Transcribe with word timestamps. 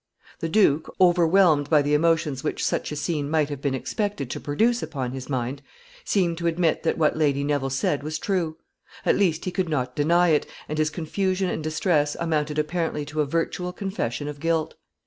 ]The 0.39 0.49
duke, 0.49 0.91
overwhelmed 0.99 1.69
by 1.69 1.83
the 1.83 1.93
emotions 1.93 2.43
which 2.43 2.65
such 2.65 2.91
a 2.91 2.95
scene 2.95 3.29
might 3.29 3.49
have 3.49 3.61
been 3.61 3.75
expected 3.75 4.31
to 4.31 4.39
produce 4.39 4.81
upon 4.81 5.11
his 5.11 5.29
mind, 5.29 5.61
seemed 6.03 6.39
to 6.39 6.47
admit 6.47 6.81
that 6.81 6.97
what 6.97 7.15
Lady 7.15 7.43
Neville 7.43 7.69
said 7.69 8.01
was 8.01 8.17
true. 8.17 8.57
At 9.05 9.15
least 9.15 9.45
he 9.45 9.51
could 9.51 9.69
not 9.69 9.95
deny 9.95 10.29
it, 10.29 10.47
and 10.67 10.79
his 10.79 10.89
confusion 10.89 11.51
and 11.51 11.63
distress 11.63 12.17
amounted 12.19 12.57
apparently 12.57 13.05
to 13.05 13.21
a 13.21 13.27
virtual 13.27 13.71
confession 13.71 14.27
of 14.27 14.39
guilt. 14.39 14.73